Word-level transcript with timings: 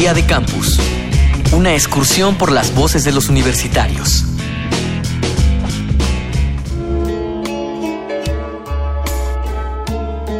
Día 0.00 0.14
de 0.14 0.24
Campus. 0.24 0.80
Una 1.52 1.74
excursión 1.74 2.36
por 2.36 2.52
las 2.52 2.74
voces 2.74 3.04
de 3.04 3.12
los 3.12 3.28
universitarios. 3.28 4.24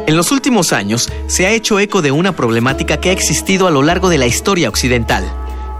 En 0.06 0.17
los 0.17 0.33
últimos 0.33 0.72
años 0.72 1.12
se 1.26 1.44
ha 1.44 1.51
hecho 1.51 1.78
eco 1.78 2.01
de 2.01 2.10
una 2.10 2.35
problemática 2.35 3.01
que 3.03 3.10
ha 3.10 3.12
existido 3.12 3.67
a 3.67 3.71
lo 3.71 3.83
largo 3.83 4.08
de 4.08 4.17
la 4.17 4.26
historia 4.26 4.71
occidental. 4.71 5.31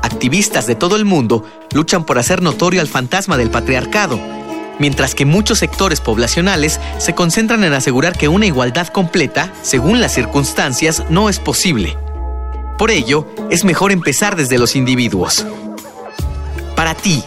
Activistas 0.03 0.67
de 0.67 0.75
todo 0.75 0.97
el 0.97 1.07
mundo 1.07 1.47
luchan 1.73 2.05
por 2.05 2.19
hacer 2.19 2.43
notorio 2.43 2.83
al 2.83 2.87
fantasma 2.87 3.39
del 3.39 3.49
patriarcado, 3.49 4.21
mientras 4.79 5.15
que 5.15 5.25
muchos 5.25 5.59
sectores 5.59 6.03
poblacionales 6.03 6.79
se 6.99 7.15
concentran 7.15 7.65
en 7.65 7.73
asegurar 7.73 8.19
que 8.19 8.29
una 8.29 8.45
igualdad 8.45 8.89
completa, 8.89 9.51
según 9.63 10.03
las 10.03 10.13
circunstancias, 10.13 11.05
no 11.09 11.31
es 11.31 11.39
posible. 11.39 11.97
Por 12.81 12.91
ello, 12.91 13.27
es 13.51 13.63
mejor 13.63 13.93
empezar 13.93 14.37
desde 14.37 14.57
los 14.57 14.75
individuos. 14.75 15.45
Para 16.75 16.95
ti, 16.95 17.23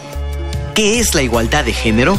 ¿qué 0.74 0.98
es 0.98 1.14
la 1.14 1.22
igualdad 1.22 1.64
de 1.64 1.72
género? 1.72 2.18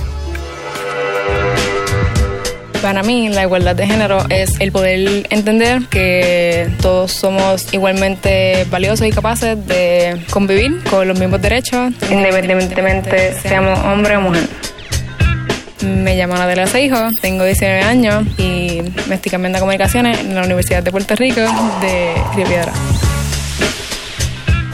Para 2.82 3.04
mí 3.04 3.28
la 3.28 3.42
igualdad 3.42 3.76
de 3.76 3.88
género 3.88 4.26
es 4.30 4.52
el 4.62 4.72
poder 4.72 5.28
entender 5.32 5.82
que 5.90 6.70
todos 6.82 7.12
somos 7.12 7.74
igualmente 7.74 8.66
valiosos 8.72 9.06
y 9.06 9.12
capaces 9.12 9.68
de 9.68 10.18
convivir 10.30 10.82
con 10.90 11.06
los 11.06 11.20
mismos 11.20 11.42
derechos, 11.42 11.92
independientemente 12.10 13.34
seamos 13.42 13.78
hombre 13.80 14.16
o 14.16 14.22
mujer. 14.22 14.48
Me 15.82 16.16
llamo 16.16 16.36
Adela 16.36 16.68
Seijo, 16.68 17.10
tengo 17.20 17.44
19 17.44 17.82
años 17.82 18.24
y 18.38 18.82
me 19.10 19.16
estoy 19.16 19.30
cambiando 19.30 19.58
a 19.58 19.60
comunicaciones 19.60 20.22
en 20.22 20.36
la 20.36 20.44
Universidad 20.44 20.82
de 20.82 20.92
Puerto 20.92 21.18
Rico 21.18 21.42
de 21.82 22.14
Río 22.34 22.48
Piedra. 22.48 22.72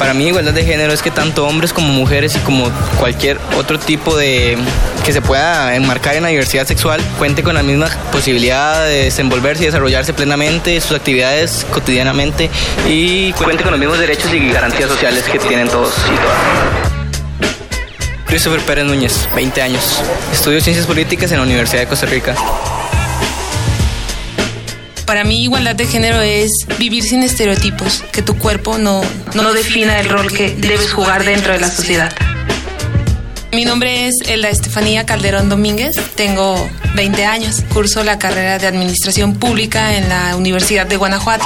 Para 0.01 0.15
mí 0.15 0.25
igualdad 0.25 0.53
de 0.53 0.65
género 0.65 0.91
es 0.93 1.03
que 1.03 1.11
tanto 1.11 1.45
hombres 1.45 1.73
como 1.73 1.89
mujeres 1.89 2.35
y 2.35 2.39
como 2.39 2.71
cualquier 2.97 3.37
otro 3.55 3.77
tipo 3.77 4.17
de 4.17 4.57
que 5.05 5.13
se 5.13 5.21
pueda 5.21 5.75
enmarcar 5.75 6.15
en 6.15 6.23
la 6.23 6.29
diversidad 6.29 6.65
sexual 6.65 6.99
cuente 7.19 7.43
con 7.43 7.53
la 7.53 7.61
misma 7.61 7.87
posibilidad 8.11 8.83
de 8.83 9.03
desenvolverse 9.03 9.61
y 9.61 9.65
desarrollarse 9.67 10.15
plenamente 10.15 10.81
sus 10.81 10.93
actividades 10.97 11.67
cotidianamente 11.71 12.49
y 12.89 13.31
cuente 13.33 13.61
con 13.61 13.73
los 13.73 13.79
mismos 13.79 13.99
derechos 13.99 14.33
y 14.33 14.49
garantías 14.49 14.89
sociales 14.89 15.23
que 15.31 15.37
tienen 15.37 15.67
todos 15.69 15.93
y 15.93 16.15
todas. 16.15 17.51
Christopher 18.25 18.61
Pérez 18.61 18.85
Núñez, 18.85 19.29
20 19.35 19.61
años. 19.61 20.01
Estudio 20.33 20.61
Ciencias 20.61 20.87
Políticas 20.87 21.31
en 21.31 21.37
la 21.37 21.43
Universidad 21.43 21.81
de 21.81 21.87
Costa 21.87 22.07
Rica. 22.07 22.33
Para 25.11 25.25
mí 25.25 25.43
igualdad 25.43 25.75
de 25.75 25.85
género 25.87 26.21
es 26.21 26.65
vivir 26.79 27.03
sin 27.03 27.21
estereotipos, 27.21 28.01
que 28.13 28.21
tu 28.21 28.37
cuerpo 28.37 28.77
no, 28.77 29.01
no 29.33 29.51
defina 29.51 29.99
el 29.99 30.07
rol 30.07 30.31
que 30.31 30.55
debes 30.55 30.93
jugar 30.93 31.25
dentro 31.25 31.51
de 31.51 31.59
la 31.59 31.69
sociedad. 31.69 32.15
Mi 33.51 33.65
nombre 33.65 34.07
es 34.07 34.15
Elda 34.25 34.49
Estefanía 34.49 35.05
Calderón 35.05 35.49
Domínguez, 35.49 35.97
tengo 36.15 36.65
20 36.95 37.25
años, 37.25 37.61
curso 37.73 38.05
la 38.05 38.19
carrera 38.19 38.57
de 38.57 38.67
Administración 38.67 39.35
Pública 39.35 39.97
en 39.97 40.07
la 40.07 40.37
Universidad 40.37 40.87
de 40.87 40.95
Guanajuato. 40.95 41.43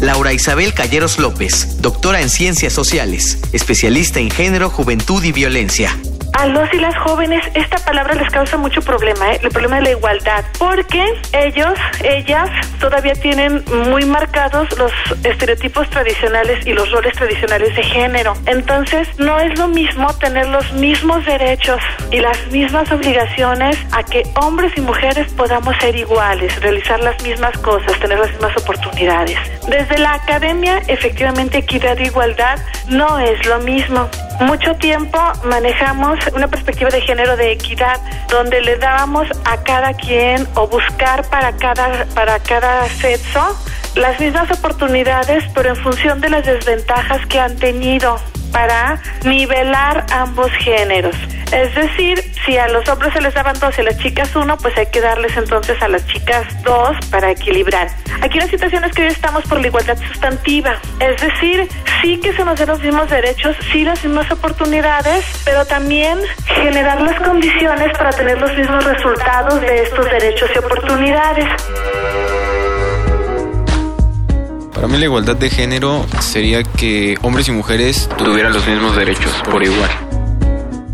Laura 0.00 0.32
Isabel 0.32 0.72
Calleros 0.72 1.18
López, 1.18 1.82
doctora 1.82 2.20
en 2.20 2.30
Ciencias 2.30 2.72
Sociales, 2.72 3.38
especialista 3.52 4.20
en 4.20 4.30
género, 4.30 4.70
juventud 4.70 5.24
y 5.24 5.32
violencia. 5.32 5.98
A 6.40 6.46
los 6.46 6.72
y 6.72 6.78
las 6.78 6.96
jóvenes 6.96 7.44
esta 7.52 7.76
palabra 7.84 8.14
les 8.14 8.30
causa 8.30 8.56
mucho 8.56 8.80
problema, 8.80 9.30
¿eh? 9.30 9.40
el 9.42 9.50
problema 9.50 9.76
de 9.76 9.82
la 9.82 9.90
igualdad, 9.90 10.42
porque 10.58 11.04
ellos, 11.34 11.74
ellas 12.02 12.48
todavía 12.78 13.12
tienen 13.12 13.62
muy 13.90 14.06
marcados 14.06 14.66
los 14.78 14.90
estereotipos 15.22 15.90
tradicionales 15.90 16.66
y 16.66 16.72
los 16.72 16.90
roles 16.92 17.12
tradicionales 17.12 17.76
de 17.76 17.82
género. 17.82 18.32
Entonces, 18.46 19.06
no 19.18 19.38
es 19.38 19.58
lo 19.58 19.68
mismo 19.68 20.10
tener 20.14 20.48
los 20.48 20.72
mismos 20.72 21.26
derechos 21.26 21.82
y 22.10 22.20
las 22.20 22.46
mismas 22.46 22.90
obligaciones 22.90 23.76
a 23.92 24.02
que 24.02 24.22
hombres 24.36 24.72
y 24.76 24.80
mujeres 24.80 25.30
podamos 25.34 25.76
ser 25.76 25.94
iguales, 25.94 26.58
realizar 26.62 27.00
las 27.00 27.22
mismas 27.22 27.54
cosas, 27.58 28.00
tener 28.00 28.18
las 28.18 28.30
mismas 28.30 28.56
oportunidades. 28.56 29.38
Desde 29.70 29.98
la 29.98 30.14
academia, 30.14 30.82
efectivamente, 30.88 31.58
equidad 31.58 31.96
e 32.00 32.06
igualdad 32.06 32.58
no 32.88 33.20
es 33.20 33.46
lo 33.46 33.60
mismo. 33.60 34.08
Mucho 34.40 34.74
tiempo 34.74 35.16
manejamos 35.44 36.18
una 36.34 36.48
perspectiva 36.48 36.90
de 36.90 37.00
género 37.02 37.36
de 37.36 37.52
equidad, 37.52 38.00
donde 38.28 38.60
le 38.62 38.78
dábamos 38.78 39.28
a 39.44 39.62
cada 39.62 39.94
quien 39.94 40.48
o 40.56 40.66
buscar 40.66 41.22
para 41.30 41.52
cada, 41.52 42.04
para 42.16 42.40
cada 42.40 42.88
sexo 42.88 43.56
las 43.94 44.18
mismas 44.18 44.50
oportunidades, 44.50 45.44
pero 45.54 45.68
en 45.68 45.76
función 45.76 46.20
de 46.20 46.30
las 46.30 46.44
desventajas 46.44 47.24
que 47.26 47.38
han 47.38 47.56
tenido 47.56 48.18
para 48.52 49.00
nivelar 49.24 50.06
ambos 50.12 50.50
géneros. 50.52 51.16
Es 51.52 51.74
decir, 51.74 52.22
si 52.44 52.56
a 52.56 52.68
los 52.68 52.88
hombres 52.88 53.12
se 53.12 53.20
les 53.20 53.34
daban 53.34 53.58
dos 53.58 53.76
y 53.76 53.80
a 53.80 53.84
las 53.84 53.98
chicas 53.98 54.34
uno, 54.36 54.56
pues 54.56 54.76
hay 54.78 54.86
que 54.86 55.00
darles 55.00 55.36
entonces 55.36 55.80
a 55.82 55.88
las 55.88 56.06
chicas 56.06 56.46
dos 56.62 56.96
para 57.10 57.30
equilibrar. 57.30 57.88
Aquí 58.22 58.38
la 58.38 58.46
situación 58.46 58.84
es 58.84 58.92
que 58.92 59.02
hoy 59.02 59.08
estamos 59.08 59.42
por 59.44 59.60
la 59.60 59.66
igualdad 59.66 59.98
sustantiva, 59.98 60.76
es 61.00 61.20
decir, 61.20 61.68
sí 62.00 62.20
que 62.20 62.32
se 62.32 62.44
nos 62.44 62.58
den 62.58 62.68
los 62.68 62.80
mismos 62.80 63.10
derechos, 63.10 63.56
sí 63.72 63.84
las 63.84 64.04
mismas 64.04 64.30
oportunidades, 64.30 65.24
pero 65.44 65.64
también 65.64 66.18
generar 66.46 67.00
las 67.00 67.20
condiciones 67.20 67.96
para 67.98 68.10
tener 68.10 68.40
los 68.40 68.56
mismos 68.56 68.84
resultados 68.84 69.60
de 69.60 69.82
estos 69.82 70.04
derechos 70.10 70.50
y 70.54 70.58
oportunidades. 70.58 71.48
Para 74.80 74.88
mí 74.90 74.96
la 74.96 75.04
igualdad 75.04 75.36
de 75.36 75.50
género 75.50 76.06
sería 76.20 76.62
que 76.62 77.18
hombres 77.20 77.46
y 77.48 77.52
mujeres 77.52 78.08
tuvieran 78.16 78.54
los 78.54 78.66
mismos 78.66 78.96
derechos 78.96 79.30
por 79.44 79.62
igual. 79.62 79.90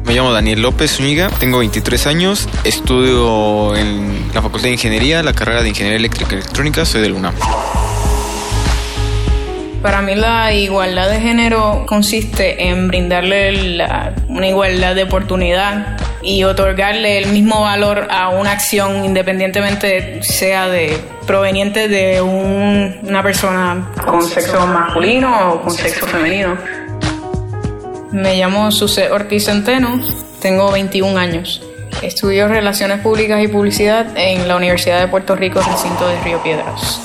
Me 0.05 0.13
llamo 0.13 0.33
Daniel 0.33 0.61
López 0.61 0.97
Zúñiga, 0.97 1.29
tengo 1.39 1.59
23 1.59 2.09
años, 2.09 2.49
estudio 2.65 3.77
en 3.77 4.29
la 4.35 4.43
Facultad 4.43 4.65
de 4.65 4.73
Ingeniería, 4.73 5.23
la 5.23 5.35
carrera 5.35 5.63
de 5.63 5.69
Ingeniería 5.69 5.99
Eléctrica 5.99 6.33
y 6.33 6.39
Electrónica, 6.39 6.85
soy 6.85 7.01
del 7.01 7.13
UNAM. 7.13 7.37
Para 9.83 10.03
mí 10.03 10.17
la 10.17 10.53
igualdad 10.53 11.09
de 11.09 11.21
género 11.21 11.85
consiste 11.87 12.69
en 12.69 12.89
brindarle 12.89 13.87
una 14.27 14.49
igualdad 14.49 14.97
de 14.97 15.05
oportunidad 15.05 15.97
y 16.27 16.45
otorgarle 16.45 17.19
el 17.19 17.29
mismo 17.33 17.63
valor 17.63 18.09
a 18.11 18.29
una 18.31 18.51
acción 18.53 19.05
independientemente 19.05 20.23
sea 20.23 20.69
de 20.69 20.99
proveniente 21.27 21.89
de 21.89 22.21
un- 22.21 22.99
una 23.03 23.23
persona 23.23 23.91
con 24.05 24.23
sexo 24.27 24.67
masculino 24.67 25.53
o 25.55 25.63
con 25.63 25.71
sexo 25.73 26.07
femenino. 26.07 26.57
Me 28.13 28.37
llamo 28.37 28.71
Suset 28.71 29.11
Ortiz 29.13 29.45
Centeno, 29.47 30.01
tengo 30.41 30.71
21 30.73 31.17
años. 31.19 31.63
Estudio 32.03 32.47
Relaciones 32.49 33.01
Públicas 33.01 33.43
y 33.43 33.49
Publicidad 33.49 34.07
en 34.17 34.49
la 34.49 34.57
Universidad 34.57 35.01
de 35.01 35.09
Puerto 35.09 35.35
Rico, 35.35 35.61
recinto 35.61 36.07
de 36.09 36.21
Río 36.21 36.43
Piedras. 36.43 37.01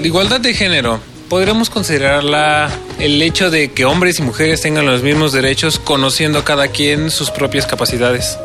La 0.00 0.06
igualdad 0.06 0.40
de 0.40 0.52
género. 0.54 1.00
Podríamos 1.28 1.70
considerarla 1.70 2.68
el 3.02 3.20
hecho 3.20 3.50
de 3.50 3.72
que 3.72 3.84
hombres 3.84 4.20
y 4.20 4.22
mujeres 4.22 4.60
tengan 4.60 4.86
los 4.86 5.02
mismos 5.02 5.32
derechos 5.32 5.80
conociendo 5.80 6.44
cada 6.44 6.68
quien 6.68 7.10
sus 7.10 7.32
propias 7.32 7.66
capacidades. 7.66 8.38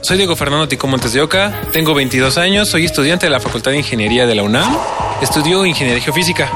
Soy 0.00 0.16
Diego 0.16 0.36
Fernando 0.36 0.68
Tico 0.68 0.86
Montes 0.86 1.12
de 1.12 1.20
Oca, 1.20 1.60
tengo 1.72 1.92
22 1.92 2.38
años, 2.38 2.68
soy 2.68 2.84
estudiante 2.84 3.26
de 3.26 3.30
la 3.30 3.40
Facultad 3.40 3.72
de 3.72 3.78
Ingeniería 3.78 4.26
de 4.26 4.36
la 4.36 4.44
UNAM, 4.44 4.78
estudio 5.20 5.66
Ingeniería 5.66 6.04
Geofísica. 6.04 6.52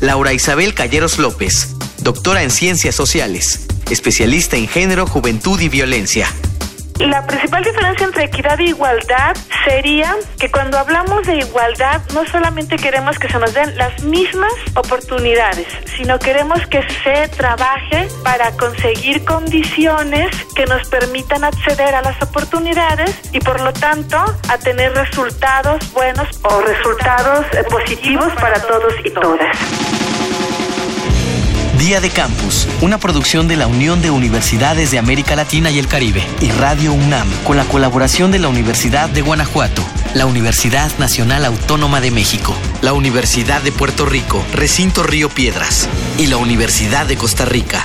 Laura 0.00 0.32
Isabel 0.32 0.74
Calleros 0.74 1.18
López, 1.18 1.70
doctora 2.02 2.44
en 2.44 2.52
Ciencias 2.52 2.94
Sociales, 2.94 3.66
especialista 3.90 4.56
en 4.56 4.68
género, 4.68 5.08
juventud 5.08 5.60
y 5.60 5.68
violencia. 5.68 6.28
La 7.00 7.26
principal 7.26 7.64
diferencia 7.64 8.06
entre 8.06 8.24
equidad 8.24 8.60
e 8.60 8.64
igualdad 8.64 9.36
sería 9.64 10.14
que 10.38 10.50
cuando 10.50 10.78
hablamos 10.78 11.26
de 11.26 11.38
igualdad 11.38 12.00
no 12.14 12.24
solamente 12.26 12.76
queremos 12.76 13.18
que 13.18 13.28
se 13.28 13.38
nos 13.38 13.52
den 13.52 13.76
las 13.76 14.02
mismas 14.04 14.52
oportunidades, 14.76 15.66
sino 15.96 16.18
queremos 16.18 16.64
que 16.68 16.82
se 17.02 17.28
trabaje 17.28 18.08
para 18.22 18.52
conseguir 18.52 19.24
condiciones 19.24 20.30
que 20.54 20.66
nos 20.66 20.88
permitan 20.88 21.42
acceder 21.44 21.94
a 21.94 22.02
las 22.02 22.20
oportunidades 22.22 23.12
y 23.32 23.40
por 23.40 23.60
lo 23.60 23.72
tanto 23.72 24.16
a 24.16 24.58
tener 24.58 24.94
resultados 24.94 25.92
buenos 25.92 26.28
o 26.42 26.60
resultados 26.60 27.46
positivos 27.70 28.32
para 28.34 28.60
todos 28.60 28.94
y 29.04 29.10
todas. 29.10 29.93
Día 31.84 32.00
de 32.00 32.08
Campus, 32.08 32.66
una 32.80 32.96
producción 32.96 33.46
de 33.46 33.56
la 33.56 33.66
Unión 33.66 34.00
de 34.00 34.10
Universidades 34.10 34.90
de 34.90 34.98
América 34.98 35.36
Latina 35.36 35.70
y 35.70 35.78
el 35.78 35.86
Caribe 35.86 36.26
y 36.40 36.50
Radio 36.50 36.94
UNAM, 36.94 37.28
con 37.44 37.58
la 37.58 37.66
colaboración 37.66 38.30
de 38.30 38.38
la 38.38 38.48
Universidad 38.48 39.10
de 39.10 39.20
Guanajuato, 39.20 39.84
la 40.14 40.24
Universidad 40.24 40.90
Nacional 40.98 41.44
Autónoma 41.44 42.00
de 42.00 42.10
México, 42.10 42.56
la 42.80 42.94
Universidad 42.94 43.60
de 43.60 43.70
Puerto 43.70 44.06
Rico, 44.06 44.42
Recinto 44.54 45.02
Río 45.02 45.28
Piedras 45.28 45.86
y 46.16 46.28
la 46.28 46.38
Universidad 46.38 47.04
de 47.04 47.18
Costa 47.18 47.44
Rica. 47.44 47.84